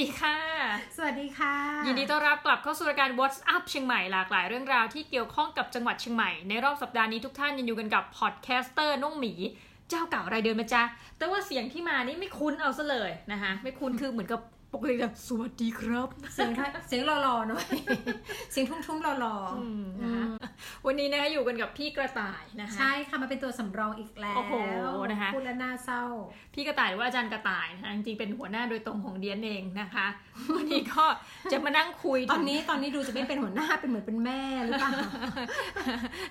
[0.00, 0.38] ดีค่ะ
[0.96, 1.54] สวัสดีค่ะ
[1.86, 9.32] ยินดีต้อนรับกลับเข้าสู่รายการ What's Up เชียงใหม่หลากหลายเรื่องราวที่เกี่ยวข้องกับจังหวัดเชียงใหม่ ในรอบสัปดาห์นี้ทุกท่านยังอยู่กันกับ podcaster น้องหมี
[9.88, 10.82] เจ้าเก่ารายเดิมมาจ้า
[11.18, 14.40] แต่ว่าเสียงที่มานี่ไม่คุ้นเอาซะเลยนะคะไม่คุ้นคือเหมือนกับ
[14.72, 17.66] ปกติแบบสวัสดีครับ เสียงท่าเสียงหล่อๆหน่อย
[18.52, 20.26] เสียงทุ้มๆหล่ออืมๆนะนะคะ
[20.86, 24.54] วันนี้นะคะอยู่กันกับพี่กระต่ายนะคะ ใช่ค่ะมาเป็นตัวสำรองอีกแล้วโอ้โห
[25.10, 26.04] นะคะพูดแล้วน่าเศร้า
[26.54, 30.06] พี่กระต่ายหรือว่าอาจารย์กระต่ายนะคะจริงๆเป็นหัวหน้าโดยตรงของเดียนเองนะคะ
[30.56, 31.04] วันนี้ก็
[31.52, 34.92] จะมานั่งคุยตอนนี้ตอนนี้ดูจะไม่เป็นหัวหน้าเป็นเหมือนเป็นแม่หรือเปล่า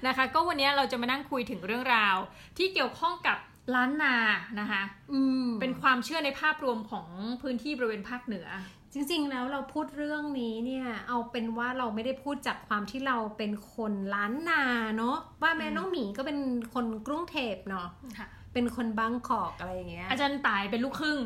[0.08, 2.18] นะคะ ก็วันนี้เราจะมานั่งคุยถึงเรื่องราว
[2.58, 3.38] ที่เกี่ยวข้องกับ
[3.76, 4.16] ล้านนา
[4.60, 4.84] นะคะ
[5.14, 7.08] อืมเป็นความเชื่อในภาพรวมของ
[7.42, 8.48] พื้นที่บริเวณภาคเหนือ
[8.94, 14.64] จริงๆแล้วเราพูดเรื่องนี้เนี่ย เอาเป็นว่าเราไม่ได้พูดจากความที่เราเป็นคนล้านนา
[14.98, 16.40] เนาะว่าแม่น้องหมีก็เป็น
[16.74, 21.20] คนกรุงเทพเนาะค่ะเป็นคนบางกอกอะไรอย่างเงี้ยอาจารย์ต่ายเป็นลูกครึ่ง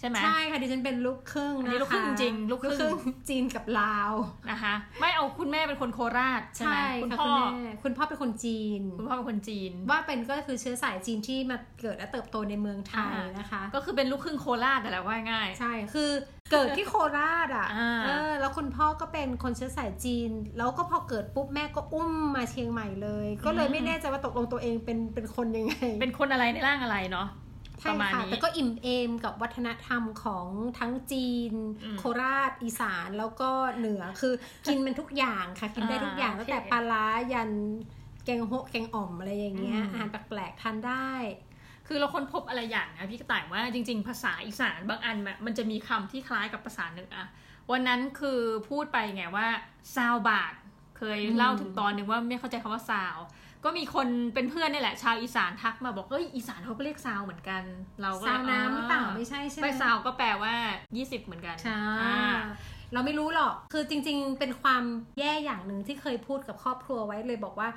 [0.00, 2.92] ใช่ไหมใช่ค่ะดิฉันเป็นลูกครึ่งอันนะนี้คะลูกครึ่งจริงลูกครึ่ง
[3.28, 4.12] จีนกับลาว
[4.50, 16.10] นะคะไม่เอาคุณแม่เป็นคนโคราชใช่ไหมคุณค่ะพ่อคุณแม่คุณพ่อเป็นคนจีน คุณพ่อเป็นคนจีน ว่าเป็นก็คือเชื้อสายจีนที่มาเกิดและเติบโตในเมืองไทยอ่านนะคะ ก็คือเป็นลูกครึ่งโคราชแต่แหละว่าง่าย ใช่คือ
[16.52, 27.49] เกิดที่โคราชอะอ่าเออแล้วคุณพ่อก็เป็นคนเชื้อสายจีน แล้วก็พอเกิดปุ๊บแม่ก็อุ้มมาเชียงใหม่เลย ก็เลยไม่แน่ใจว่าตกลงตัวเองเป็นเป็นคนยังไง เป็นคนอะไรในร่างอะไรเนาะป
[27.80, 30.46] ใช่ระมาณค่ะนี้แต่ก็อิ่มเอมกับวัฒนธรรมของ
[30.78, 31.52] ทั้งจีน
[31.84, 34.34] อืมโคราชอีสานแล้วก็เหนือคือ
[34.66, 37.50] กินมันทุกอย่างค่ะ กินได้ทุกอย่างอ่าตั้งแต่โอเคปลาร้ายัน
[38.24, 41.10] แกงโฮะแกงอ่อมอะไรอย่างเงี้ยอืมอาหารแปลกๆทานได้
[41.86, 47.14] คือเราค้นพบอะไรอย่างนะพี่กระต่ายว่าจริง ๆ ภาษาอีสานบางอันมันมันจะมีคำที่คล้ายกับภาษาเหนือ
[47.70, 49.46] วันนั้นคือพูดไปไงว่า
[49.96, 50.54] ซาวบาท
[50.98, 53.16] เคยอืมเล่าถึงตอนหนึ่งว่าไม่เข้าใจคำว่าซาว
[53.64, 57.62] ก็มีคนเป็นเพื่อนนี่แหละ ชาวอีสานทักมาบอกเอ้ยอีสานเขาก็เรียกซาวเหมือนกัน
[58.02, 60.54] เราก็เลยซาวน้ำหรือเปล่าไม่ใช่ใช่ไหมไม่ซาวก็แปลว่า
[60.90, 62.38] 20 เหมือนกันใช่อ่า
[62.92, 64.82] เราไม่รู้หรอก คือจริง ๆ เป็นความ
[65.18, 67.68] แย่อย่างหนึ่งที่เคยพูดกับครอบครัวไว้เลยบอกว่า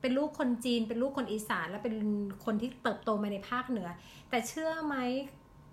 [0.00, 1.96] เป็นลูกคนจีน เป็นลูกคนอีสาน และเป็น
[2.44, 3.88] คนที่เติบโตมาในภาคเหนือ
[4.30, 4.96] แต่เชื่อไหม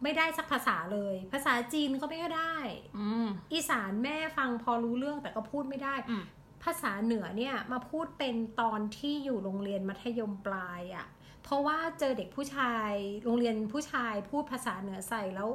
[0.03, 2.55] ไม่ได้สักภาษาเลย ภาษาจีนก็ไม่ได้
[2.97, 6.23] อืมอีสานแม่ฟังพอรู้เรื่องแต่ก็พูดไม่ได้อืม
[6.63, 11.07] ภาษาเหนือเนี่ยมาพูดเป็นตอนที่อยู่โรงเรียนมัธยมปลายอะ่ะ
[11.43, 12.91] เพราะว่าเจอเด็กผู้ชาย
[13.23, 15.49] โรงเรียนผู้ชายพูดภาษาเหนือใส่แล้ว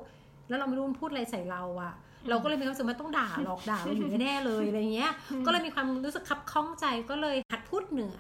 [0.49, 1.95] แล้วเราไม่รู้มันพูดอะไรใส่เราอะ่ะ
[2.29, 5.13] เราก็เลยมีความรู้สึกว่าต้องด่าหลอกด่าเราอยู่แน่ๆเลยอะไรเงี้ย
[5.47, 8.19] ก็เลยมีความรู้สึกคับข้องใจก็เลยหัดพูดเหนือ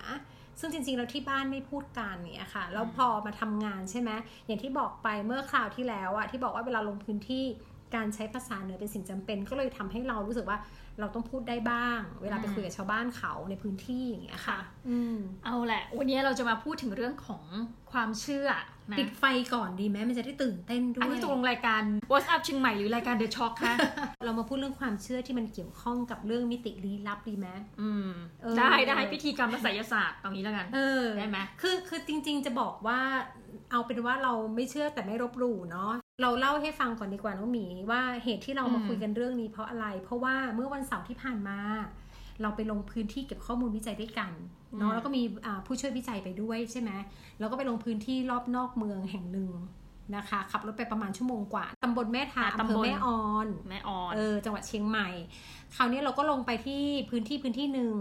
[0.60, 4.10] ซึ่งจริงๆ แล้วที่บ้านไม่พูดกันเนี่ยค่ะ แล้วพอมาทำงานใช่ไหม
[4.46, 7.44] อย่างที่บอกไปเมื่อคราวที่แล้วอะที่บอกว่าเวลาลงพื้นที่
[7.94, 10.58] การใช้ภาษาเหนือเป็นสิ่งจำเป็น ก็เลยทำให้เรารู้สึกว่า
[11.00, 17.42] เราต้องพูดได้บ้าง เวลาไปคุยกับชาวบ้านเขาในพื้นที่อย่างเงี้ยค่ะอืมเอาแหละ วันนี้เราจะมาพูดถึงเรื่องของ
[17.92, 18.48] ความเชื่อ
[18.90, 23.74] นะปิดไฟก่อนดีไหมมันจะได้ตื่นต้นด้วอันยนี้ตกลงรายการ What's Up เชียงใหม่หรือรายการ The Shock คะ
[24.24, 27.48] เรามาพูดเรื่องความเชื่อที่มันเกี่ยวข้องกับเรื่องมิติลี้ลับดีไหม
[27.80, 28.08] อืม
[28.42, 33.00] เออได้ได้พิธีกรรมและไสยศาสตร์ตรงนี้แล้วกันเออได้ไหมคือคือจริง ๆ จะบอกว่า
[33.70, 41.58] เอาเป็นว่าเราไม่เชื่อแต่ไม่รบหลู่เนาะ เราเล่าให้ฟังก่อนดีกว่าน้องหมีว่าเหตุที่เรามาอืมคุยกันเรื่องนี้เพราะอะไร เพราะว่าเมื่อวันเสาร์ที่ผ่านมา
[42.42, 44.32] เราไปลงพื้นที่เก็บข้อมูลวิจัยด้วยกัน
[44.78, 46.90] เนาะแล้วก็มีอ่าผู้ช่วยวิจัยไปด้วยใช่ไหม
[47.38, 49.50] แล้วก็ไปลงพื้นที่รอบนอกเมืองแห่งหนึ่ง
[50.16, 55.08] นะคะขับรถไปประมาณชั่วโมงกว่าตำบลแม่ทาอ่าอำเภอตำบลแม่ออนแม่ออนเออจังหวัดเชียงใหม่
[55.76, 57.94] คราวนี้เราก็ลงไปที่พื้นที่พื้นที่หนึ่ง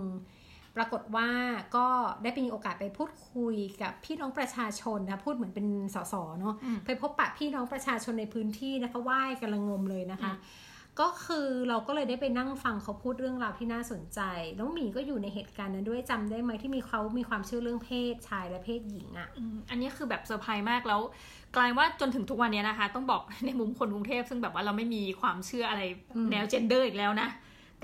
[0.77, 1.29] ปรากฏว่า
[1.75, 1.87] ก็
[2.23, 14.19] ได้ไปมีโอกาสไปพูดคุยกับพี่น้องประชาชนนะพูดเหมือนเป็นสสเนาะอืมไปพบปะพี่น้องประชาชนในพื้นที่นะคะไหว้กันละงมเลยนะคะอืมก็คือเราก็เลยได้ไปนั่งฟังเขาพูดเรื่องราวที่น่าสนใจ
[14.59, 21.01] น้องหมีก็อยู่ในเหตุการณ์นั้นด้วยจำได้ไหมที่มีเขามีความเชื่อเรื่องเพศชายและเพศหญิงอะอืมอันนี้คือแบบเซอร์ไพรส์มากแล้ว
[21.55, 25.81] กลายว่าจนถึงทุกวันนี้นะคะ ต้องบอกในมุมคนกรุงเทพซึ่งแบบว่าเราไม่มีความเชื่ออะไร
[26.31, 27.29] แนวเจนเดอร์อีกแล้วนะ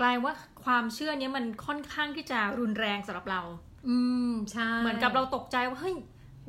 [0.00, 0.32] กลายว่า
[0.64, 3.42] ความเชื่อเนี้ยมันค่อนข้างที่จะรุนแรงสำหรับเรา
[3.88, 3.96] อื
[4.30, 5.96] มใช่เหมือนกับเราตกใจว่าเฮ้ย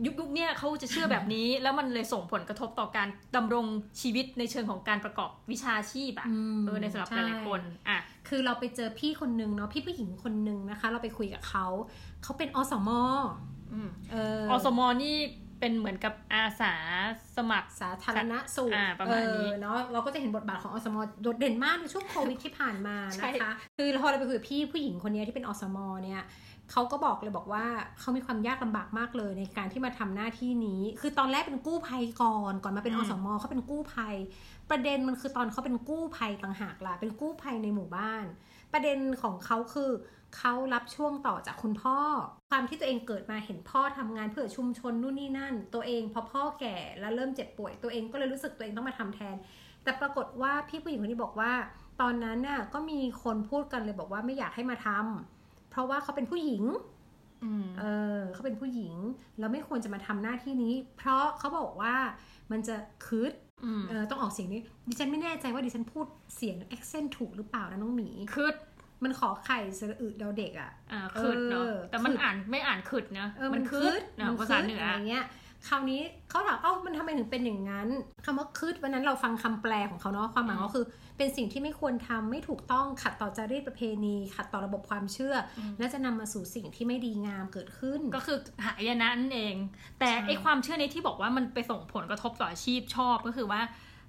[0.06, 3.66] ยุคยุคเนี้ยเขาจะเชื่อแบบนี้ แล้วมันเลยส่งผลกระทบต่อการดำรง
[4.02, 7.98] ชีวิตในเชิงของการประกอบวิชาชีพอะอืมเออในสำหรับหใช่ลายๆคนอะ
[8.28, 11.66] คือเราไปเจอพี่คนนึงเนาะพี่ผู้หญิงคนนึงนะคะ เราไปคุยกับเขา
[12.24, 12.90] เขาเป็นอสม
[13.74, 15.16] อืมเอออสมนี่
[15.66, 16.74] เป็นเหมือนกับอาสา
[17.38, 26.22] สมัครสาธารณสุขอ่าประมาณนี้เออเนาะเราก็จะเห็นบทบาทของอสมโดดเด่นมากในช่วงโควิดที่ผ่านมาใช่นะคะคือพอเราไปคุยกับพี่ผู้หญิงคนนี้ที่เป็นอสมเนี่ย
[26.72, 27.66] เขาก็บอกเลยบอกว่า
[28.00, 34.16] เขามีความยากลำบากมากเลยในการที่มาทำหน้าที่นี้ คือตอนแรกเป็นกู้ภัยก่อน ก่อนมาเป็นอสมเขาเป็นกู้ภัย
[34.70, 38.26] ประเด็นมันคือตอนเขาเป็นกู้ภัยต่างหากล่ะเป็นกู้ภัยในหมู่บ้าน
[38.74, 39.90] ประเด็นของเขาคือ
[40.38, 41.98] เขารับช่วงต่อจากคุณพ่อ
[42.50, 49.36] ความที่ตัวเองเกิดมาเห็นพ่อทำงานเพื่อชุมชนนู่นนี่นั่น ตัวเองพอพ่อแก่แล้วเริ่มเจ็บป่วย ตัวเองก็เลยรู้สึกตัวเองต้องมาทำแทน
[49.84, 51.52] แต่ปรากฏว่าพี่ผู้หญิงคนนี้บอกว่า
[52.02, 56.64] ตอนนั้นน่ะก็มีคนพูดกันเลยบอกว่าไม่อยากให้มาทำเพราะว่าเขาเป็นผู้หญิง
[57.44, 57.84] อืมเอ
[58.18, 58.94] อเขาเป็นผู้หญิง
[59.40, 61.96] แล้วไม่ควรจะมาทำหน้าที่นี้ เพราะเขาบอกว่า
[62.52, 63.34] มันจะคืด
[63.66, 66.06] อืมเออต้องออกเสียงนี้ ดิฉันไม่แน่ใจว่าดิฉันพูด
[66.36, 68.56] เสียง accent ถูกหรือเปล่านะน้องหมีคืด
[69.04, 75.26] มันขอไข่สระอึดอเด็กอะอ่าคืดเนาะเออแต่มันคืดอ่านไม่อ่านคืดนะเออมันคืคืดดเนาะมันภาษาเหนืออะไรเงี้ย
[75.70, 77.88] คราวนี้เขาถามเอ้ามันทำไมถึงเป็นอย่างนั้น
[78.26, 80.86] คำว่าคืดวันนั้นเราฟังคำแปลของเขาเนาะความหมายก็คือ
[81.18, 89.56] เป็นสิ่งที่ไม่ควรทำไม่ถูกต้องขัดต่อจารีตประเพณี ขัดต่อระบบความเชื่ออมและจะนำมาสู่สิ่งที่ไม่ดีงามเกิดขึ้น ก็คือหายนะนั่นเอง
[90.00, 93.62] แต่ใช่ไอความเชื่อนี้ที่บอกว่ามันไปส่งผลกระทบต่ออาชีพชอบก็คือว่า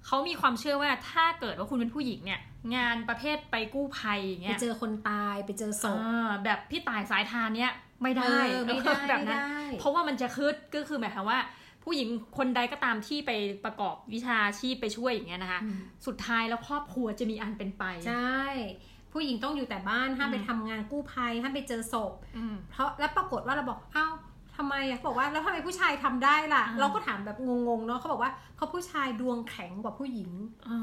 [0.06, 2.40] เขามีความเชื่อว่าถ้าเกิดว่าคุณเป็นผู้หญิงเนี่ย
[2.76, 7.72] งานประเภทไปกู้ภัยอย่างไปเงี้ยเจอคนตายไปเจอศพอ่าแบบพี่ตายสายทานเนี่ย
[8.02, 11.40] ไม่ได้เออไม่ได้แบบนั้นไม่ได้เพราะว่ามันจะคืดก็คือหมายความว่า
[11.84, 12.08] ผู้หญิง
[12.38, 13.30] คนใดก็ตามที่ไป
[13.64, 18.44] ประกอบวิชาชีพไปช่วยอย่างเงี้ยนะคะอืมสุดท้ายแล้วครอบครัวจะมีอันเป็นไป ใช่
[19.12, 24.12] ผู้หญิงต้องอยู่แต่บ้านห้ามอืมไปทำงานกู้ภัยห้ามไปเจอศพอืมเพราะแล้วปรากฏว่าเราบอกอ้าว
[24.56, 30.30] ทำไมอะเขาบอกว่าแล้วทำไมผู้ชายทำได้ล่ะอ่าเราก็ถามแบบงงๆเนาะเขาบอกว่าเพราะผู้ชายดวงแข็งกว่าผู้หญิง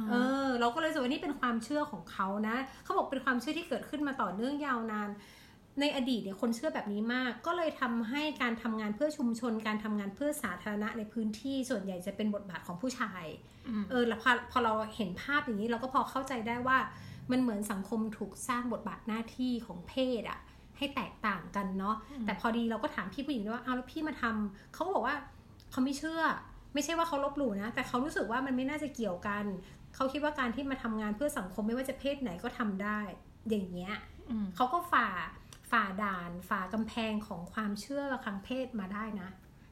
[0.09, 0.15] เอ
[0.45, 5.09] อ เราก็เลยรู้สึกว่านี่เป็นความเชื่อของเขานะเขาบอกเป็นความเชื่อที่เกิดขึ้นมาต่อเนื่องยาวนาน
[5.81, 13.23] ในอดีตเนี่ยคนเชื่อแบบนี้มาก ก็เลยทำให้การทำงานเพื่อชุมชน การทำงานเพื่อสาธารณะในพื้นที่ส่วนใหญ่จะเป็นบทบาทของผู้ชาย
[13.81, 16.77] มเออแล้วพอพอเราเห็นภาพอย่างนี้เราก็พอเข้าใจได้ว่า
[17.31, 20.39] มันเหมือนสังคมถูกสร้างบทบาทหน้าที่ของเพศอะ
[20.77, 25.15] ให้แตกต่างกันเนาะอืมแต่พอดีเราก็ถามพี่ผู้หญิงด้วยว่าเอาแล้วพี่มาทำเขาก็บอกว่า
[25.71, 26.21] เขาไม่เชื่อ
[26.73, 29.45] ไม่ใช่ว่าเขาลบหลู่นะ แต่เขารู้สึกว่ามันไม่น่าจะเกี่ยวกัน
[29.95, 32.99] เขาคิดว่าการที่มาทำงานเพื่อสังคมไม่ว่าจะเพศไหนก็ทำได้
[33.49, 33.93] อย่างเงี้ย
[34.29, 35.07] อืมเขาก็ฝ่า
[35.71, 39.29] ฝ่าด่าน ฝ่ากำแพงของความเชื่อทางเพศมาได้นะ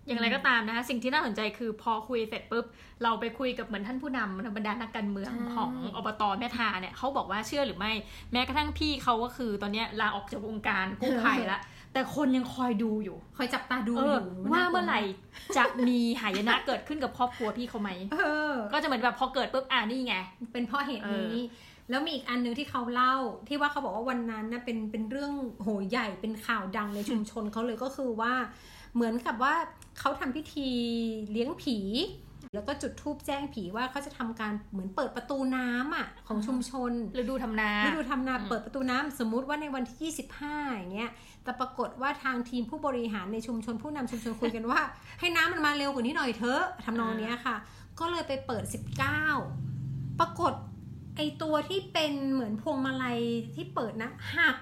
[0.07, 2.65] อย่างไรก็ตามนะคะสิ่งที่น่าสนใจคือพอคุยเสร็จปุ๊บ
[3.03, 7.91] เราไปคุยกับเหมือนท่านผู้นำบรรดานักการเมืองใช่ของอบตแม่ทาเนี่ยเขาบอกว่าเชื่อหรือไม่
[8.31, 11.59] แม้กระทั่งพี่เขาก็คือตอนเนี้ยลาออกจากวงการกู้ภัยละ
[11.93, 15.01] แต่คนยังคอยดูอยู่ คอยจับตาดูเอออยู่ว่าเมื่อไหร่
[15.57, 18.17] จะมีหายนะเกิดขึ้นกับครอบครัวพี่เขาไหมเอ
[18.51, 20.15] อก็จะเหมือนแบบพอเกิดปุ๊บอ่านี่ไง
[20.53, 23.15] เป็นเพราะเหตุนี้เออแล้วมีอีกอันหนึ่งที่เขาเล่า
[23.47, 25.31] ที่ว่าเขาบอกว่าวันนั้นนะเป็นเป็นเรื่อง
[25.61, 28.33] โหใหญ่เป็นข่าวดังในชุมชนเขาเลยก็คือว่า
[28.95, 29.53] เหมือนกับว่า
[29.99, 30.69] เขาทำพิธี
[31.31, 31.77] เลี้ยงผี
[32.53, 41.11] แล้วก็จุดธูปแจ้งผีว่าเขาจะทำการเหมือนเปิดประตูน้ำอะของชุมชนฤดูทำนาฤดูทำนาอืมเปิดประตูน้ำสมมุติว่าในวันที่ 25อย่างเงี้ย
[41.43, 44.81] แต่ปรากฏว่าทางทีมผู้บริหารในชุมชนผู้นำชุมชนคุยกันว่า
[45.19, 47.55] ให้น้ำมันมาเร็วกว่านี้หน่อยเถอะทำนองเนี้ยค่ะ
[47.99, 48.63] ก็เลยไปเปิด
[49.41, 50.53] 19 ปรากฏ
[51.15, 53.19] ไอตัวที่เป็นเหมือนพวงมาลัย
[53.55, 54.55] ที่เปิดนะหัก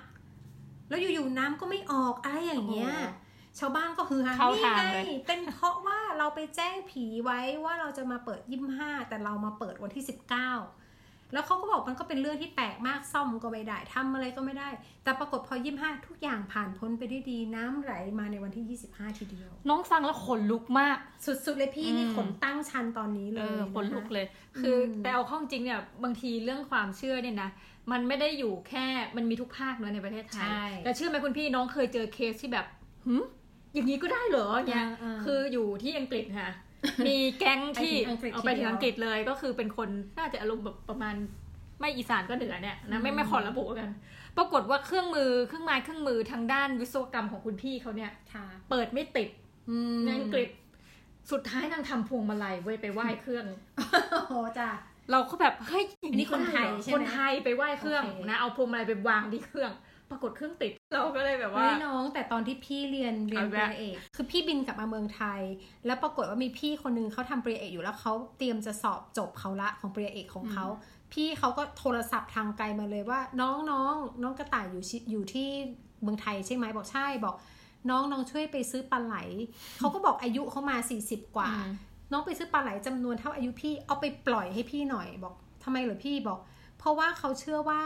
[0.90, 3.28] แล้วอยู่ๆน้ำก็ไม่ออกอะไรอย่างเงี้ยโอ้โห
[3.60, 10.52] ชาวบ้านก็คือฮาเข้านี่ทางไงเลยเป็นเพราะว่าเราไปแจ้งผีไว้ว่าเราจะมาเปิดยี่ห้าแต่เรามาเปิดวันที่สิบเก้า
[11.34, 14.70] แล้วเขาก็บอกมันก็เป็นเรื่องที่แปลกมากซ่อมก็ไม่ได้ทำอะไรก็ไม่ได้
[15.04, 24.26] แต่ปรากฏพอยี่ห้าทุกอย่างผ่านพ้นไปได้ดีน้ำไหลมาในวันที่ยี่สิบห้าทีเดียว น้องฟังแล้วขนลุกมาก สุดๆเลยพี่อืมนี่ขนตั้งชันตอนนี้เลเอยอนะะขนลุกเลย
[24.60, 27.50] คืออมแต่เอาเข้าจริงเนี่ยบางทีเรื่องความเชื่อเนี่ยนะ
[27.92, 28.86] มันไม่ได้อยู่แค่
[29.18, 32.66] มันมีทุกภาคเนอะในประเทศไทยใช่แต่เชื่อไหมคุณพี่น้องเคยเจอเคสที่แบบ
[33.08, 33.24] หืม
[33.74, 36.50] อย่างนี้ก็ได้เหรอเนี่ยอ่าๆคืออยู่ที่อังกฤษค่ะ
[37.08, 41.16] มีแก๊งที่ไปถึงอังกฤษเอาไปทีเดีถึยวงอังกฤษเลยก็คือเป็นคนน่าจะอารมณ์แบบประมาณ
[41.80, 43.90] ไม่อีสานก็เหนือเนี่ยนะไม่ไม่ขอระบุกัน
[44.38, 49.30] ปรากฏว่าเครื่องมือเครื่องไม้เครื่องมือทางด้านวิศวกรรมของคุณพี่เขาเนี่ยค่ะเปิดไม่ติด
[49.70, 50.50] อืมในอังกฤษ
[51.32, 53.46] สุดท้ายนางทำพวงมาลัยไว้ไปไหว้เครื่อง
[54.12, 54.70] โอ้โหจ้ะ
[55.12, 59.72] เราก็แบบเฮ้ยอย่างอันนี้คนไทยก็ด้เหรอใช่ไหมคนไทยไปไหว้เครื่องโอเคนะเอาพวงมาลัยไปวางที่เครื่อง
[60.12, 65.42] ปรากฏเครื่องติดเราก็เลยแบบว่าเฮ้ยน้องแต่ตอนที่พี่เรียนเรียนเอาปอีกริแล้วญญาเอกคือพี่บินกลับมาเมืองไทย
[65.86, 70.66] แล้วปรากฏว่ามีพี่คนนึงเขาทำปริญญาเอกอยู่แล้วเขาเตรียมจะสอบจบเขาละของปริญญาเอกของเขา
[71.14, 75.50] พี่เขาก็โทรศัพท์ทางไกลมาเลยว่า น้องน้องน้องกระต่ายอยู่ชิอยู่ที่
[76.02, 77.36] เมืองไทยใช่ไหมบอกใช่บอก
[77.90, 79.16] น้องน้องช่วยไปซื้อปลาไหล
[79.78, 81.72] เขาก็บอกอายุเขามา40กว่าอืม
[82.12, 86.40] น้องไปซื้อปลาไหลจำนวนเท่าอายุพี่เอาไปปล่อยให้พี่หน่อยบอกทำไมเหรอพี่บอก
[86.78, 87.82] เพราะว่าเขาเชื่อว่า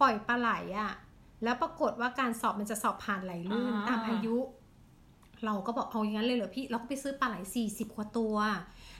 [0.00, 0.92] ปล่อยปลาไหลอะ
[1.44, 4.36] แล้วปรากฏว่าการสอบมันจะสอบผ่านไหลลื่นอ่าตามอายุ
[5.44, 8.34] เราก็บอกเอาอย่างนั้นเลยเหรอพี่ เราก็ไปซื้อปลาไหลสี่สิบกว่าตัว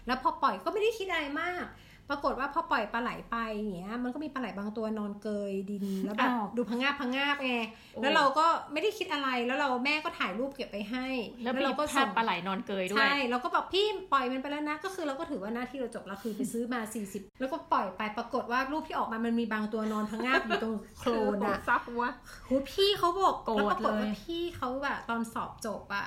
[0.06, 1.64] แล้วพอปล่อยก็ไม่ได้คิดอะไรมาก
[2.12, 7.54] ปรากฏว่าพอปล่อยปลาไหลไปอย่างเงี้ย มันก็มีปลาไหลบางตัวนอนเกยดินแล้วแบบอ้าวดูพังงาบพังงาบไง
[7.94, 11.06] โอ้แล้วเราก็ไม่ได้คิดอะไรแล้วเราแม่ก็ถ่ายรูปเก็บไปให้
[11.44, 22.10] แล้วมีเราก็ภาพปลาไหลนอนเกยด้วยใช่เราก็บอกพี่ปล่อยมันไปแล้วนะก็คือเราก็ถือว่าหน้าที่เราจบแล้วคือไปซื้อมา 40 แล้วก็ปล่อยไปปรากฏว่ารูปที่ออกมามันมีบางตัวนอนพังงาบอยู่ตรงโคลนอะซักวะ
[22.46, 26.06] โหพี่เขาบอกโกรธแล้วปรากฏว่าเลยพี่เขาแบบตอนสอบจบอะ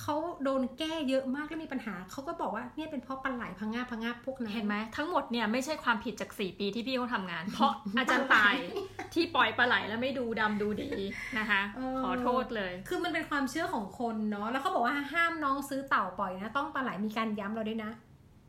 [0.00, 8.54] เขาโดนแก้เยอะมากแล้วมีปัญหา เขาก็บอกว่าเนี่ยเป็นเพราะปลาไหลพังงาบพังงาบพวกนั้นเห็นไหมทั้งหมดเนี่ยไม่ใช่ความผิดจาก4ปีที่พี่เขาทำงาน เพราะอาจารย์ตาย
[9.14, 10.90] ที่ปล่อยปลาไหลแล้วไม่ดูดำดูดี
[11.38, 17.92] นะคะเออขอโทษเลย คือมันเป็นความเชื่อของคนเนาะแล้วเขาบอกว่าห้ามน้องซื้อเต่าปล่อยนะ ต้องปลาไหลมีการย้ำเราด้วยนะ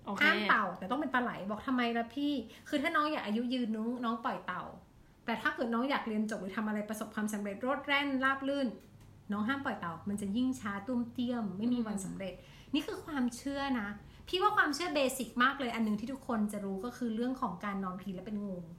[0.05, 2.33] โอเคห้ามเต่าแต่ต้องเป็นปลาไหลบอกทำไมล่ะพี่
[2.69, 4.63] คือถ้าน้องอยากอายุยืนน้องน้องปล่อยเต่า
[5.25, 8.67] แต่ถ้าเกิดน้องอยากเรียนจบหรือทำอะไรประสบความสำเร็จโรดแร่นราบลื่น
[9.31, 12.33] น้องห้ามปล่อยเต่า มันจะยิ่งช้าตุ้มเตี้ยม ไม่มีวันสำเร็จ
[12.73, 13.87] นี่คือความเชื่อนะ
[14.27, 18.76] พี่ว่าความเชื่อเบสิกมากเลย อันหนึงที่ทุกคนจะรู้ก็คือเรื่องของการนอนพีและเป็นงูอืม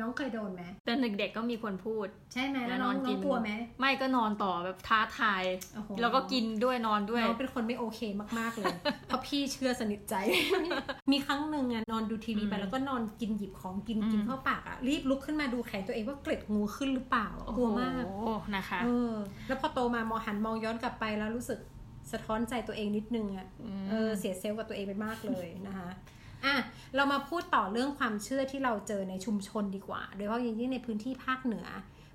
[0.00, 5.42] น้องเคยโดนไหมเป็นเด็กๆก็มีคนพูด ใช่ไหมแล้วน้องแล้วนอนน้กิองนกลัวไหมไม่ก็นอนต่อแบบท้าทาย
[5.74, 8.00] โอ้โหแล้วก็กินด้วยนอนด้วยน้องเป็นคนไม่โอเค
[8.38, 8.74] มากๆเลย
[9.06, 10.14] เพราะพี่เชื่อสนิทใจ
[11.12, 19.14] มีครั้งหนึ่งอะนอนดูทีวีไปอืมแล้วก็นอนกินหยิบของกินอืมกินเข้าปากอะรีบลุกขึ้นมาดูแขนตัวเองว่าเกล็ดงูขึ้นหรือเปล่ากลัวมากโอ้โหนะคะเออ
[19.48, 21.58] แล้วพอโตมามองหันมองย้อนกลับไปแล้วรู้สึก
[22.12, 23.46] สะท้อนใจตัวเองนิดนึงอะ
[23.82, 25.88] มเออเสียเซลล์กับตัวเองไปมากเลยนะคะ
[26.46, 26.56] อะ
[26.96, 31.68] เรามาพูดต่อเรื่องความเชื่อที่เราเจอในชุมชนดีกว่า โดยเฉพาะอย่างยิ่งในพื้นที่ภาคเหนือ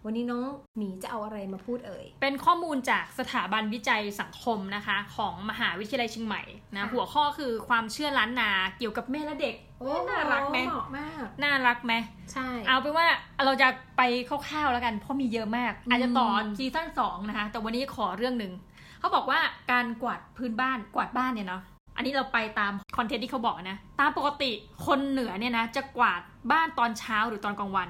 [0.05, 6.43] วันนี้น้องหมีจะเอาอะไรมาพูดเอ่ย เป็นข้อมูลจากสถาบันวิจัยสังคมนะคะ ของมหาวิทยาลัยเชียงใหม่
[6.73, 11.93] นะค่ะหัวข้อคือความเชื่อล้านนาเกี่ยวกับแม่และเด็กโอ้น่ารักไหมเหมาะมาก น่ารักไหม
[12.33, 13.07] ใช่ เอาเป็นว่า
[13.45, 13.67] เราจะ
[13.97, 18.53] ไปคร่าวๆแล้วกันเพราะมีเยอะมาก อาจจะต่อมซีซั่นสองนะคะ แต่วันนี้ขอเรื่องหนึ่ง
[18.99, 19.39] เขาบอกว่า
[19.71, 21.61] การกวาดพื้นบ้านกวาดบ้านเนี่ยเนาะ
[21.99, 24.51] อันนี้เราไปตามคอนเทนต์ที่เขาบอกนะ ตามปกติ
[24.85, 27.89] คนเหนือเนี่ยนะจะกวาดบ้านตอนเช้าหรือตอนกลางวัน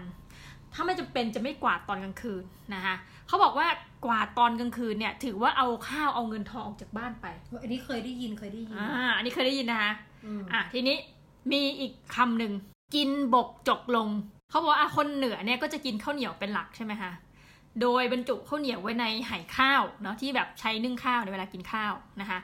[0.74, 2.96] ถ้าไม่จำเป็นจะไม่กวาดตอนกลางคืนนะคะ
[3.28, 3.68] เขาบอกว่า
[4.06, 7.26] กวาดตอนกลางคืนเนี่ยถือว่าเอาข้าวเอาเงินทองออกจากบ้านไป
[7.62, 9.94] อันนี้เคยได้ยินเคยได้ยิน อ่า อันนี้เคยได้ยินนะคะ
[10.26, 10.98] อืมอะทีนี้
[11.52, 12.54] มีอีกคำหนึ่ง
[12.96, 14.08] กินบกจกลง
[14.50, 17.12] เขาบอกว่าอะคนเหนือเนี่ยก็จะกินข้าวเหนียวเป็นหลักใช่ไหมคะ
[17.82, 22.40] โดยบรรจุข้าวเหนียวไว้ในไหข้าวเนาะที่แบบใช้นึ่งข้าวในเวลากินข้าวนะคะ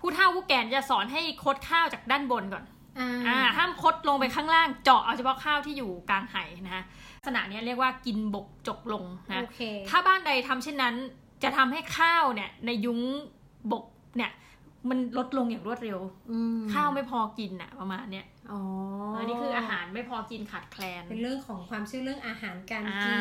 [0.00, 2.64] ผู้เฒ่าผู้แก่จะสอนให้คดข้าวจากด้านบนก่อน
[2.98, 6.84] อ่าอ่าห้ามคดลงไปข้างล่างเจาะเอาเฉพาะข้าวที่อยู่กลางไหนะคะ
[7.16, 10.94] ลักษณะเนี้ยเรียกว่ากินบกจกลงนะโอเคถ้าบ้านใดทำเช่นนั้น
[11.42, 13.00] จะทำให้ข้าวเนี่ยในยุ้ง
[13.72, 13.84] บก
[14.16, 14.30] เนี่ย
[14.88, 15.98] มันลดลงอย่างรวดเร็ว
[16.30, 18.60] อืมข้าวไม่พอกินอะประมาณเนี้ยอ๋อ
[19.12, 23.18] เออนี่คืออาหารไม่พอกินขาดแคลน เป็นเรื่องของความเชื่อเรื่องอาหารการอ่ากิน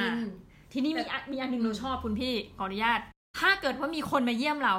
[0.74, 3.00] ทีนี้มีอันมีอันหนึ่งอืมเราชอบคุณพี่ขออนุญาต
[3.40, 4.76] ถ้าเกิดว่ามีคนมาเยี่ยมเรา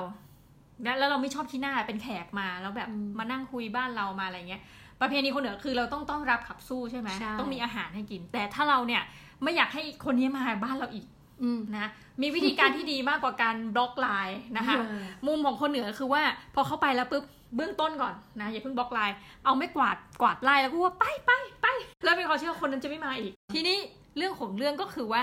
[0.84, 4.62] แล้วแล้วเราไม่ชอบที่หน้าเป็นแขกมาแล้วแบบมานั่งคุยบ้านเรามาอะไรเงี้ย
[5.00, 7.08] ประเพณีคนเหนือคือเราต้องต้อนรับขับสู้ใช่ไหม
[7.40, 9.02] ต้องมีอาหารให้กิน แต่ถ้าเราเนี่ย
[9.42, 11.06] ไม่อยากให้คนนี้มาบ้านเราอีก
[11.42, 11.86] อืมนะ
[12.22, 16.22] มีวิธีการที่ดีมากกว่าการบล็อกไลน์นะคะอ่ามุมของคนเหนือคือว่า
[16.54, 17.24] พอเข้าไปแล้วปุ๊บ
[17.56, 21.30] เบื้องต้นก่อนนะอย่าเพิ่งบล็อกไลน์เอาไม่กวาดกวาดไล่แล้วก็ว่าไปไป
[21.62, 21.66] ไป
[22.04, 23.78] แล้วเป็นความเชื่อว่าคนนั้นจะไม่มาอีก ทีนี้
[24.16, 25.22] เรื่องของเรื่องก็คือว่า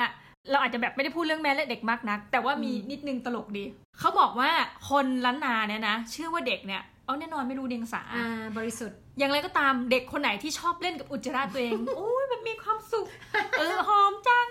[0.51, 3.66] เราอาจจะแบบไม่ได้พูดเรื่องแม่และเด็กมากนัก แต่ว่ามีนิดนึงตลกดี
[4.00, 4.51] เขาบอกว่า
[4.89, 13.06] คนล้านนาเนี่ยนะเชื่อว่าเด็กเนี่ยเอาแน่นอนไม่รู้เดียงสาอ่าบริสุทธิ์ อย่างไรก็ตามเด็กคนไหนที่ชอบเล่นกับอุจจาระตัวเอง โอ้ยมันมีความสุข
[13.60, 14.48] เออหอมจัง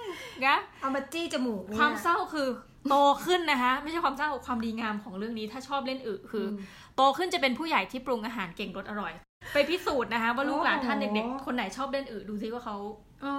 [0.46, 2.48] นะเอามาจี้จมูกเนี่ยความเศร้าคือ
[2.90, 9.12] โตขึ้นนะคะไม่ใช่ความเศร้าความดีงามของเรื่องนี้ ถ้าชอบเล่นอึคืออมโตขึ้นจะเป็นผู้ใหญ่ที่ปรุงอาหารเก่งรสอร่อย
[9.52, 12.76] ไปพิสูจน์นะคะว่าลูกหลานท่านโอ้โหเด็กๆ คนไหนชอบเล่นอึดูซิว่าเขา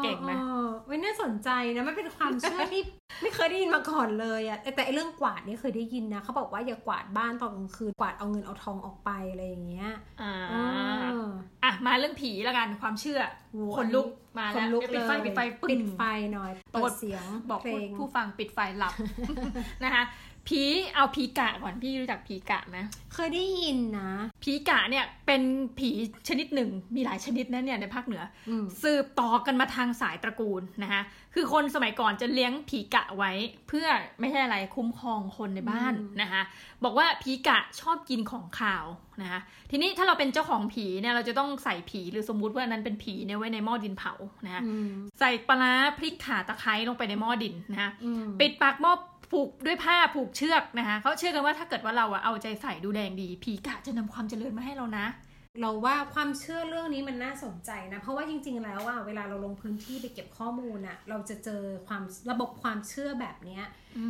[0.03, 0.37] เก่งไหมอ
[0.67, 2.81] อเว้ยน่าสนใจนะมันเป็นความเชื่อที่
[3.21, 9.89] ไม่เคยได้ยินมาก่อนเลยอะแต่ไอ้เรื่องกวาดนี่เคยได้ยินนะเขาบอกว่าอย่ากวาดบ้านตอนกลางคืนกวาดเอาเงินเอาทองออกไปอะไรอย่างเงี้ย
[10.21, 11.27] อ่าอ๋อ
[11.63, 13.19] อะมาเรื่องผีละกันความเชื่อ
[13.51, 16.01] โอ้โหคนลุกมาคแล้นวลุกปิดไฟเลยปิดไฟปึ้ปิงดไฟ
[16.33, 18.93] หน่อยปรากเปิฏดเสียงบอกเพลผู้งผู้ฟังปิดไฟหลับ
[19.83, 20.03] นะคะ
[20.47, 20.63] ผี
[20.95, 22.77] เอาผีกะก่อนพี่รู้จักผีกะไหม
[23.13, 24.11] เคยได้ยินนะ
[24.43, 25.41] ผีกะเนี่ยเป็น
[25.79, 25.89] ผี
[26.27, 31.01] ชนิดหนึ่งมีหลายชนิดนะเนี่ยในภาคเหนืออืมสืบต่อกันมาทางสายตระกูลนะคะ
[31.33, 33.31] คือคนสมัยก่อนจะเลี้ยงผีกะไว้
[33.67, 33.87] เพื่อ
[34.19, 36.41] ไม่ใช่อะไรคุ้มครองคนในบ้านอืมนะคะ
[36.83, 38.85] บอกว่าผีกะชอบกินของข่าว
[39.21, 39.39] นะคะ
[39.71, 44.13] ทีนี้ถ้าเราเป็นเจ้าของผีเนี่ยเราจะต้องใส่ผีหรือสมมุติว่านั้นเป็นผีเนี่ยไว้ในหม้อดินเผา
[44.45, 44.89] นะคะอืม
[45.19, 48.93] ใส่ปลาร้าพริกข่าตะไคร้ลงไปในหม้อดินนะคะอืมปิดปากหม้อ
[49.31, 55.07] ผูกด้วยผ้าผูกเชือกนะคะเขาเชื่อกันว่าถ้าเกิดว่าเราอะเอาใจใส่ดูแลอย่างดี ผีกะจะนำความเจริญมาให้เรานะ
[55.62, 63.63] เราว่าความเชื่อเรื่องนี้มันน่าสนใจนะ เพราะว่าจริง ๆ แล้วอะเวลาเราลงพื้นที่ไปเก็บข้อมูลอะเราจะเจอความระบบความเชื่อแบบเนี้ย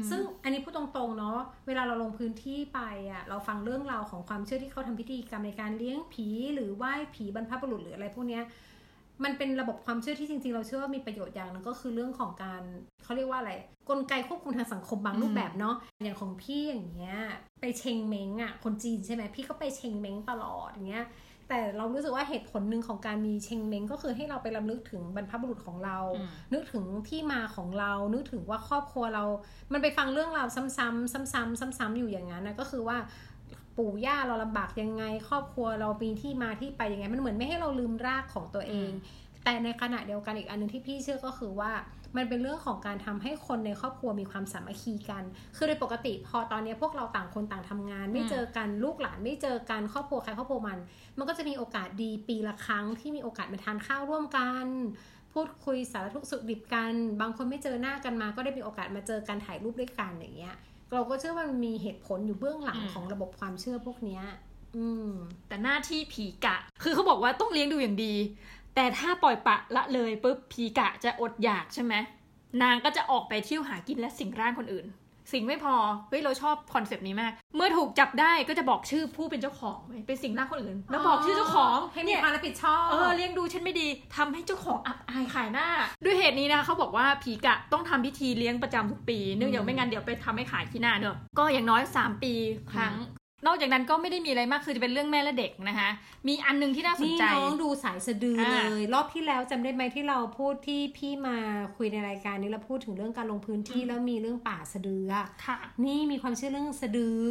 [0.09, 2.79] ซึ่งอันนี้พูดตรงๆเนาะเวลาเราลงพื้นที่ไป
[3.11, 8.43] อะเราฟังเรื่องราวของความเชื่อที่เขาทำพิธีกรรมในการเลี้ยงผีหรือไหว้ผีบรรพบุรุษหรืออะไรพวกเนี้ย
[9.23, 12.61] มันเป็นระบบความเชื่อที่จริง ๆ เราเชื่อว่ามีประโยชน์อย่างหนึงก็คือเรื่องของการ
[13.03, 13.51] เขาเรียกว่าอะไร
[13.89, 17.17] กลไกควบคุมทางสังคมบางอืมรูปแบบเนาะอย่างของพี่อย่างเงี้ย
[17.61, 21.07] ไปเชงเม้งอะคนจีนใช่ไหมพี่ก็ไปเชงเม้งตลอดอย่างเงี้ย
[21.49, 29.23] แต่เรารู้สึกว่าเหตุผลหนึ่งของการมีเชงเม้งก็คือให้เราไปรำลึกถึงบรรพบุรุษของเราอืมนึกถึงที่มาของเรา นึกถึงว่าครอบครัวเรา
[29.73, 32.97] มันไปฟังเรื่องราวซ้ำๆซ้ำๆซ้ำๆอยู่อย่างนั้นนะก็คือว่า
[33.77, 38.91] ปู่ย่าเราลำบากยังไง ครอบครัวเรามีที่มาที่ไปยังไง มันเหมือนไม่ให้เราลืมรากของตัวเอง
[39.43, 41.71] แต่ในขณะเดียวกันอีกอันหนึงที่พี่เชื่อก็คือว่า
[42.17, 45.23] มันเป็นเรื่องของการทำให้คนในครอบครัวมีความสามัคคีกัน
[45.55, 50.79] คือโดยปกติพอตอนนี้พวกเราต่างคนต่างทำงาน ไม่อืมเจอกันลูกหลานไม่เจอกันครอบครัวใครครอบครัวมัน
[51.17, 54.67] มันก็จะมีโอกาสดีปีละครั้งที่มีโอกาสมาทานข้าวร่วมกัน
[55.33, 60.55] พูดคุยสารทุกข์สุขดิบกัน บางคนไม่เจอหน้ากันมา ก็ได้มีโอกาสมาเจอกันถ่ายรูปด้วยกันอย่างเงี้ย
[60.93, 64.23] เราก็เชื่อว่ามันมีเหตุผลอยู่เบื้องหลังอืมของระบบความเชื่อพวกเนี้ย
[64.77, 65.11] อืม
[65.47, 68.13] แต่หน้าที่ผีกะ คือเขาบอกว่าต้องเลี้ยงดูอย่างดี
[68.75, 71.93] แต่ถ้าปล่อยปละละเลยปุ๊บผีกะจะอดอยากใช่ไหม
[72.61, 74.85] นางก็จะออกไปเที่ยวหากินและสิงร่างคนอื่น
[75.31, 75.75] สิงไม่พอ
[76.09, 85.67] เฮ้ยเราชอบ concept นี้มาก เมื่อถูกจับได้ก็จะบอกชื่อผู้เป็นเจ้าของเว้ยเป็นสิงร่างคนอื่น แล้วบอกชื่อเจ้าของให้มีเนี่ยความรับผิดชอบเออเลี้ยงดูฉันไม่ดีทำให้เจ้าของอับอายขายหน้า
[86.03, 92.33] ด้วยเหตุนี้นะคะเขาบอกว่าผีกะต้องทำพิธีเลี้ยงประจำทุกปี เนื่องจากไม่งั้นเดี๋ยวไปทำให้ขายขี้หน้าเนอะก็อย่างน้อย 3 ปี
[92.73, 92.93] ครั้ง
[93.47, 95.89] นอกจากนั้นก็ไม่ได้มีอะไรมากคือจะเป็นเรื่องแม่และเด็กนะคะ
[96.27, 101.37] มีอันหนึงที่น่าสนนี่ใจน้องดูสายสะดืออ่าเลย รอบที่แล้วจำได้ไหมที่เราพูดที่พี่มา
[101.77, 107.21] คุยในรายการนี้เราพูดถึงเรื่องการลงพื้นที่แล้วมีเรื่องป่าสะดืออะค่ะ นี่มีความเชื่อเรื่องสะดือ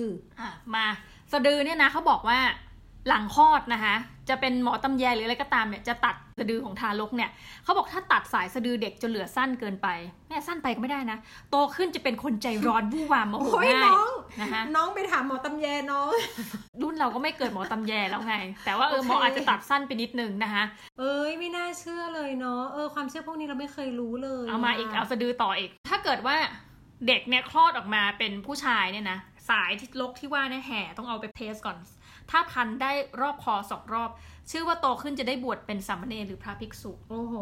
[0.40, 0.86] อะมา
[1.32, 2.38] สะดือเนี่ยนะเขาบอกว่า
[3.08, 3.94] หลังคลอดนะคะ
[4.28, 7.30] จะเป็นหมอตำแยหรืออะไรก็ตามเนี่ยจะตัดสะดือของทารกเนี่ย
[7.64, 9.88] เขาบอกถ้าตัดสายสะดือเด็กจนเหลือสั้นเกินไป
[10.28, 11.18] แม่สั้นไปก็ไม่ได้นะ
[11.50, 16.10] โตขึ้นจะเป็นคนใจร้อนวู่วามโมโหโอ้ยง่ายน้องนะคะน้องไปถามหมอตำแยน้อง
[16.82, 18.34] รุ่นเราก็ไม่เกิดหมอตำแยแล้วไง
[18.64, 20.64] แต่ว่าเออโอเคหมออาจจะตัดสั้นไปนิดนึงนะคะ
[20.98, 26.36] เอ้ยไม่น่าเชื่อเลยเนาะเออความเชื่อพวกนี้เราไม่เคยรู้เลยเอามาอีกเอาสะดือต่ออีก ถ้าเกิดว่า
[27.06, 29.18] เด็กเนี่ยคลอดออกมาเป็นผู้ชายเนี่ยนะ
[29.50, 31.76] สายที่ลกที่ว่าเนี่ยแห่ต้องเอาไปเทสก่อน
[32.30, 34.10] ถ้าพันได้รอบคอสองรอบ
[34.50, 37.34] ชื่อว่าโตขึ้นจะได้บวชเป็นสามเณรหรือพระภิกษุ โอ้โห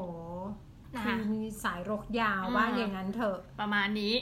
[0.94, 4.14] นะคะคือมีสายรกยาวอืมว่าอย่างนั้นเถอะประมาณนี้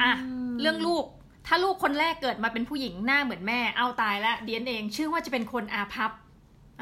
[0.00, 1.04] อะอืมเรื่องลูก
[1.46, 6.10] ถ้าลูกคนแรกเกิดมาเป็นผู้หญิงหน้าเหมือนแม่เอาตายแล้วเดียนเอง ชื่อว่าจะเป็นคนอาภัพ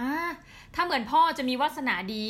[0.00, 0.12] อ่า
[0.74, 2.26] ถ้าเหมือนพ่อจะมีวาสนาดี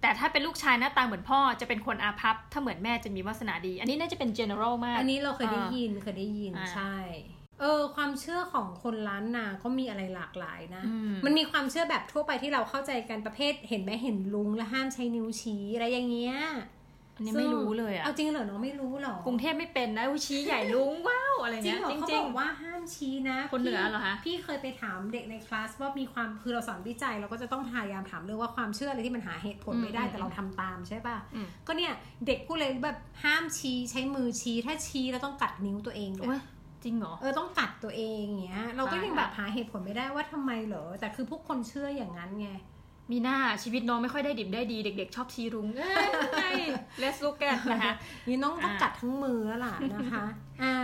[0.00, 6.94] แต่ถ้าเป็นลูกชายหน้าตาเหมือนพ่อจะเป็นคนอาภัพถ้าเหมือนแม่จะมีวาสนาดี อันนี้น่าจะเป็น general มาก อันนี้เราเคยได้ยินเคยได้ยินอ่าใช่
[7.60, 16.36] เออความเชื่อของคนล้านนาก็มีอะไรหลากหลายนะอืมมันมีความเชื่อแบบทั่วไปที่เราเข้าใจกันประเภทเห็นไหมเห็นลุงแล้วห้ามใช้นิ้วชี้อะไรอย่างเงี้ย
[17.16, 31.92] อันนี้ไม่รู้เลยอะเอาจริงเหรอน้องไม่รู้เหรอกรุงเทพไม่เป็นนะอุ๊ยชี้ใหญ่ลุงว้าวอะไรจริงเงี้ยเหรอจเขาริบงอกว่าห้ามชี้นะ คนเหนือพี่เหรอคะพี่เคยไปถามเด็กในคลาสว่ามีความคือเราสอนวิจัยเราก็จะต้องพยายามถามเรื่องว่าความเชื่ออะไรที่มันหาเหตุผลไม่ได้อืมแต่เราทำตามใช่ป่ะอืมก็เนี่ย
[32.26, 36.40] เด็กพูดเลยแบบห้ามชี้ใช้มือชี้ถ้าชี้แล้วต้องกัดนิ้วตัวเองๆด้วโอ้ยย
[36.84, 42.50] จริงเหรอ เออต้องกัดตัวเองอย่างเงี้ย เราก็ตายยังละแบบหาเหตุผลไม่ได้ว่าทำไมเหรอ แต่คือพวกคนเชื่ออย่างนั้นไง
[43.10, 46.60] มีหน้าชีวิตน้องไม่ค่อยได้ดิบได้ดี เด็ก ๆ ชอบชี้รุ้งเอ้ย
[47.02, 47.94] let's look at นะคะ
[48.28, 50.24] นี่น้องต้องอ่ากัดทั้งมือแล้วล่ะนะคะ
[50.62, 50.76] อ่า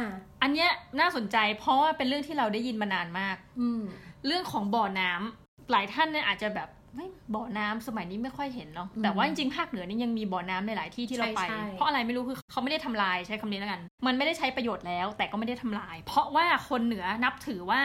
[0.43, 3.83] อันเนี้ยน่าสนใจเพราะว่าเป็นเรื่องที่เราได้ยินมานานมาก อืม
[4.27, 17.81] เรื่องของบ่อน้ำหลายท่านเนี่ยอาจจะแบบ ไม่บ่อน้ำสมัยนี้ไม่ค่อยเห็นเนาะอืมแต่ว่าจริงๆภาคเหนือนี่ยังมีบ่อน้ำในหลายที่ที่เราไปใช่ใช่เพราะอะไรไม่รู้คือเขาไม่ได้ทำลายใช้คำนี้แล้วกัน มันไม่ได้ใช้ประโยชน์แล้ว แต่ก็ไม่ได้ทำลาย เพราะว่าคนเหนือนับถือว่า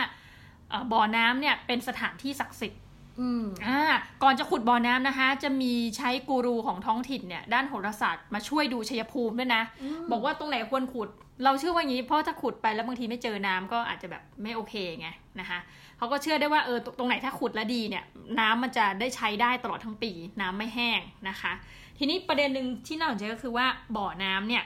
[0.70, 2.82] เอ่อบ่อน้ำเนี่ยเป็นสถานที่ศักดิ์สิทธิ์
[3.20, 3.82] อืมอ่า
[4.24, 9.64] ก่อนจะขุดบ่อน้ำนะคะ จะมีใช้กูรูของท้องถิ่นเนี่ยด้านโหราศาสตร์มาช่วยดูชัยภูมิด้วยนะ
[10.12, 11.10] บอกว่าตรงไหนควรขุด
[11.44, 15.08] เราเชื่อว่าอย่างนี้เพราะถ้าขุดไปแล้วบางทีไม่เจอน้ำก็อาจจะแบบไม่โอเคไง
[15.40, 15.60] นะคะ
[16.02, 18.04] เขาก็เชื่อได้ว่าเออตตรงไหนถ้าขุดแล้วดีเนี่ย
[18.40, 20.12] น้ำมันจะได้ใช้ได้ตลอดทั้งปี
[20.42, 21.52] น้ำไม่แห้งนะคะ
[21.98, 24.64] ทีนี้ประเด็นหนึ่งที่น่าสนใจก็คือว่าบ่อน้ำเนี่ย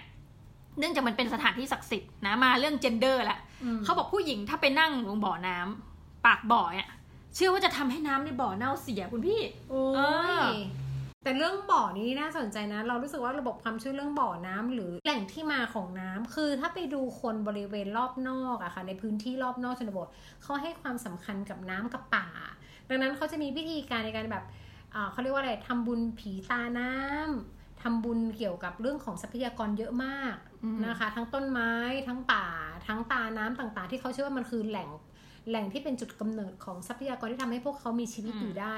[0.80, 3.40] เนื่องจากมันเป็นสถานที่ศักดิ์สิทธิ์นะมาเรื่อง gender ละ
[3.78, 6.90] มเขาบอกผู้หญิงถ้าไปนั่งลงบ่อน้ำปากบ่อเนี่ย
[7.36, 10.00] เชื่อว่าจะทำให้น้ำในบ่อเน่าเสียคุณพี่ โอ้เอ
[10.40, 10.58] อย
[11.26, 20.08] แต่เรื่องบ่อนี้น่าสนใจนะ เรารู้สึกว่าระบบความเชื่อเรื่องบ่อน้ำหรือแหล่งที่มาของน้ำคือถ้าไปดูคนบริเวณรอบนอกอะค่ะ ในพื้นที่รอบนอกชนบท
[20.44, 22.28] เขาให้ความสำคัญกับน้ำกับป่า
[22.90, 24.44] ดังนั้นเขาจะมีวิธีการในการแบบ
[24.94, 31.72] อ่าเขาเรียกว่าอะไรทำบุญผีตาน้ำทำบุญเกี่ยวกับเรื่องของทรัพยากรเยอะมากอืมนะคะ ทั้งต้นไม้
[32.08, 32.46] ทั้งป่า
[32.88, 34.90] ทั้งตาน้ำต่างๆ ที่เขาเชื่อว่ามันคือแหล่ง
[35.50, 38.76] แหล่งที่เป็นจุดกำเนิดของทรัพยากรที่ทำให้พวกเขามีชีวิตอยู่ได้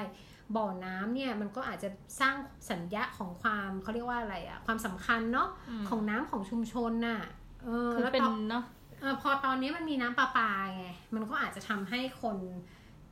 [0.56, 2.36] บ่อน้ำเนี่ยมันก็อาจจะสร้าง
[2.72, 7.22] สัญญาของความเขาเรียกว่าอะไรอะความสำคัญเนาะอืมของน้ำของชุมชนน่ะ
[7.66, 8.64] เออคือแล้วเป็นพอเนาะ
[9.02, 12.38] เออพอตอนนี้มันมีน้ำประปาไงมันก็อาจจะทำให้คน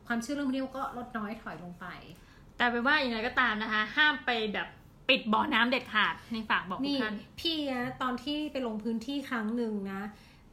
[0.08, 1.86] ความเชื่อเรื่องพวกนี้ก็ลดน้อยถอยลงไป
[2.58, 4.68] แต่เป็นว่าอย่างไรก็ตามนะคะ ห้ามไปแบบ
[5.10, 10.02] ปิดบ่อน้ำเด็ดขาดนี่ฝากบอกทุนี่กท่านพี่นะตอนที่ไปลงพื้นที่ครั้งหนึ่งนะ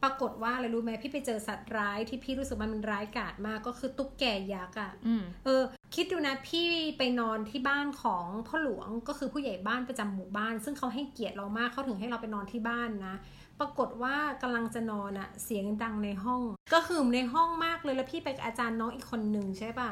[0.03, 5.61] ปรากฏว่าอะไรรู้ไหมพี่ไปเจอสัตว์ร้ายที่พี่รู้สึกว่ามันร้ายกาจมากก็คือตุ๊กแกยักษ์อะอืมเออ
[5.95, 13.15] คิดดูนะพี่ไปนอนที่บ้านของพ่อหลวงก็คือผู้ใหญ่บ้านประจำหมู่บ้าน ซึ่งเขาให้เกียรติเรามากเขาถึงให้เราไปนอนที่บ้านนะ
[13.59, 16.41] ปปรากฏว่ากำลังจะนอนอะเสียงดังในห้อง
[16.73, 19.89] ก็คือในห้องมากเลยแล้วพี่ไปกับอาจารย์น้องอีกคนหนึ่งใช่ปะ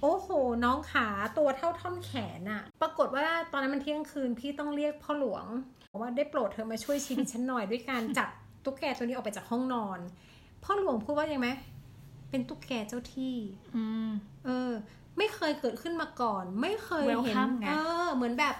[0.00, 0.28] โอ้โห
[0.64, 5.46] น้องขาตัวเท่าท่อนแขนอะปรากฏว่าตอนนั้นมันเที่ยงคืนพี่ต้องเรียกพ่อหลวง
[5.90, 8.28] บอกว่าได้โปรดเธอมาช่วยชีวิตฉันหน่อยด้วยการจับ
[8.64, 9.98] ตุ๊กแกตัวนี้ออกไปจากห้องนอน
[10.64, 11.48] พ่อหลวงพูดว่ายังไง
[12.30, 13.36] เป็นตุ๊กแกเจ้าที่
[13.76, 14.08] อืม
[14.44, 14.72] เออ
[15.20, 17.72] ไม่เคยเกิดขึ้นมาก่อน ไม่เคยเห็น Welcome ไงเอ
[18.04, 18.54] อ เหมือนแบบ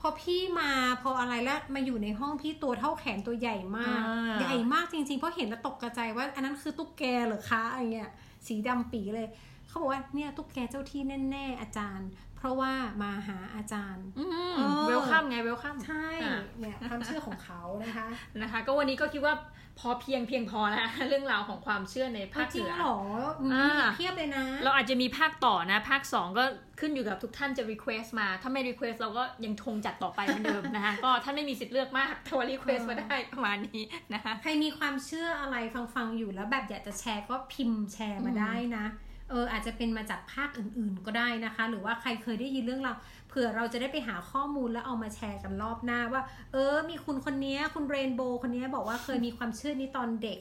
[0.00, 0.70] พอพี่มา
[1.02, 8.10] พออะไรแล้วมาอยู่ในห้องพี่ตัวเท่าแขนตัวใหญ่มากอ่าใหญ่มากจริงๆ เพราะเห็นแล้วตกกระจายว่า อันนั้นคือตุ๊กแกเหรอคะอะไรเงี้ย
[8.46, 9.28] สีดำปีเลย
[9.68, 12.08] เขาบอกว่าเนี่ยตุ๊กแกเจ้าที่แน่ ๆ อาจารย์
[12.38, 12.72] เพราะว่า
[13.02, 18.08] มาหาอาจารย์อืมเออเวลคัมไงเวลคัมใช่อะเนี่ยความเชื่อของเขานะคะ
[18.42, 19.34] นะคะ ก็วันนี้ก็คิดว่า
[19.82, 22.98] พอเพียงเพียงพอแล้วเรื่องราวของความเชื่อในภาคจริเหงนือเหรอ
[23.40, 26.44] อืมอ่าเพียบเลยนะ เราอาจจะมีภาคต่อนะ ภาค 2 ก็
[26.80, 38.86] ขึ้นอยู่กับทุกท่านจะ request มา ถ้าไม่ request เราก็ยังคงจัดต่อไปเหมือนเดิมนะคะ ก็ท่านไม่มีสิทธิ์เลือกมากแต่ว่า request มาได้ประมาณนี้นะคะ ใครมีความเชื่ออะไรฟังฟังๆอยู่แล้วแบบอยากจะแชร์ก็พิมพ์แชร์มาได้นะ
[39.30, 42.92] เอออาจจะเป็นมาจากภาคอื่นๆก็ได้นะคะ หรือว่าใครเคยได้ยินเรื่องเรา
[43.28, 50.38] เผื่อเราจะได้ไปหาข้อมูลแล้วเอามาแชร์กันรอบหน้าว่า เออ มีคุณคนนี้คุณเรนโบว์คนนี้บอกว่าเคยมีความเชื่อนี้ตอนเด็ก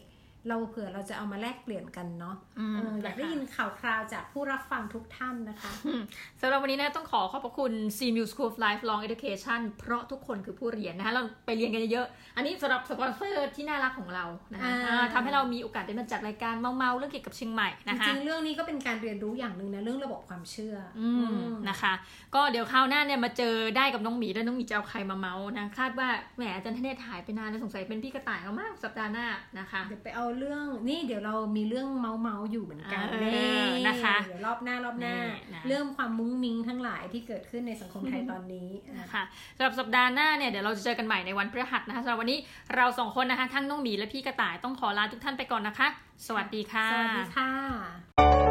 [0.49, 6.01] เราเผื่อเราจะเอามาแลกเปลี่ยนกันเนาะอืมเอออยากได้ยินข่าวคราวจากผู้รับฟังทุกท่านนะคะอืม
[6.41, 21.93] สำหรับวันนี้นะต้องขอขอบพระคุณ c m u School of Lifelong Education เพราะทุกคนคือผู้เรียนนะคะเราไปเรียนกันเยอะๆอันนี้สำหรับสปอนเซอร์ที่น่ารักของเรานะคะอ่าอ่าทำให้เรามีโอกาสได้มาจัดรายการเมาๆเรื่องเกี่ยวกับเชียงใหม่จนะคะริงๆเรื่องนี้ก็เป็นการเรียนรู้อย่างหนึ่งนะเรื่องระบบความเชื่อออืมนะคะ
[22.35, 29.27] ก็เดี๋ยวคราวหน้าเนี่ยมาเจอได้กับน้องหมีแล้วน้องหมีจะเอาใครมาเมาส์นะคาดว่าแหมอาจารย์ธเนศหายไปนานแล้วสงสัยเป็นพี่กระต่ายเอามากสัปดาห์หน้า
[29.59, 39.23] นะคะเดี๋ยวไปเอาเรื่องนี่เดี๋ยวเรามีเรื่องเมาเมาๆอยู่เหมือนกันเออนี่นะคะเดี๋ยวรอบหน้ารอบหน้านี่นะเรื่องความมุ้งมิ้งทั้งหลายที่เกิดขึ้นในสังคมไทยตอนนี้อะนะคะ
[39.57, 42.39] สำหรับสัปดาห์หน้าเนี่ยเดี๋ยวเราจะเจอกันใหม่ในวันพฤหัสนะคะสำหรับวันนี้
[42.75, 45.87] เราสองคนนะคะทั้งน้องหมีและพี่กระต่ายต้องขอลาทุกท่านไปก่อนนะคะ
[46.27, 48.46] สวัสดีค่ะ สวัสดีค่ะ